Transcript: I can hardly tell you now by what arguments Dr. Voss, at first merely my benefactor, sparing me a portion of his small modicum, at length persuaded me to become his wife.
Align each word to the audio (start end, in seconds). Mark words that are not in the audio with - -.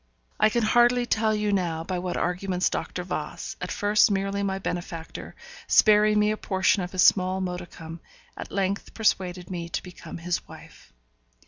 I 0.39 0.49
can 0.49 0.63
hardly 0.63 1.05
tell 1.05 1.35
you 1.35 1.53
now 1.53 1.83
by 1.83 1.99
what 1.99 2.17
arguments 2.17 2.71
Dr. 2.71 3.03
Voss, 3.03 3.55
at 3.61 3.71
first 3.71 4.09
merely 4.09 4.41
my 4.41 4.57
benefactor, 4.57 5.35
sparing 5.67 6.17
me 6.17 6.31
a 6.31 6.37
portion 6.37 6.81
of 6.81 6.91
his 6.91 7.03
small 7.03 7.39
modicum, 7.39 7.99
at 8.35 8.51
length 8.51 8.95
persuaded 8.95 9.51
me 9.51 9.69
to 9.69 9.83
become 9.83 10.17
his 10.17 10.47
wife. 10.47 10.91